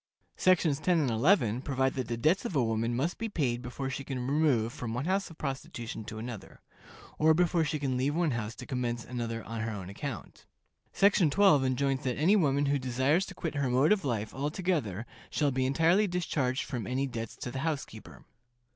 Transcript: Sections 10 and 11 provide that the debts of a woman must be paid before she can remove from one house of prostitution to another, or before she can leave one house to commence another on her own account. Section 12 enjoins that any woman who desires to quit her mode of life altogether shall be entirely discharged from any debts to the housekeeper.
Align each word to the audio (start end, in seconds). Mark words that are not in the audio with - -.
Sections 0.35 0.79
10 0.79 0.99
and 0.99 1.11
11 1.11 1.61
provide 1.61 1.93
that 1.93 2.07
the 2.07 2.17
debts 2.17 2.43
of 2.43 2.55
a 2.55 2.63
woman 2.63 2.95
must 2.95 3.19
be 3.19 3.29
paid 3.29 3.61
before 3.61 3.87
she 3.91 4.03
can 4.03 4.25
remove 4.25 4.73
from 4.73 4.95
one 4.95 5.05
house 5.05 5.29
of 5.29 5.37
prostitution 5.37 6.03
to 6.05 6.17
another, 6.17 6.59
or 7.19 7.35
before 7.35 7.63
she 7.63 7.77
can 7.77 7.97
leave 7.97 8.15
one 8.15 8.31
house 8.31 8.55
to 8.55 8.65
commence 8.65 9.05
another 9.05 9.43
on 9.43 9.61
her 9.61 9.69
own 9.69 9.89
account. 9.91 10.47
Section 10.91 11.29
12 11.29 11.63
enjoins 11.63 12.01
that 12.03 12.17
any 12.17 12.35
woman 12.35 12.65
who 12.65 12.79
desires 12.79 13.27
to 13.27 13.35
quit 13.35 13.53
her 13.53 13.69
mode 13.69 13.91
of 13.91 14.03
life 14.03 14.33
altogether 14.33 15.05
shall 15.29 15.51
be 15.51 15.67
entirely 15.67 16.07
discharged 16.07 16.63
from 16.63 16.87
any 16.87 17.05
debts 17.05 17.35
to 17.35 17.51
the 17.51 17.59
housekeeper. 17.59 18.25